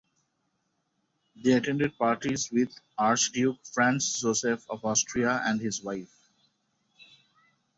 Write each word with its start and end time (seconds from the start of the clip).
They 1.35 1.51
attended 1.51 1.95
parties 1.95 2.49
with 2.51 2.73
Archduke 2.97 3.63
Franz 3.71 4.19
Josef 4.19 4.65
of 4.67 4.83
Austria 4.83 5.43
and 5.45 5.61
his 5.61 5.83
wife. 5.83 6.31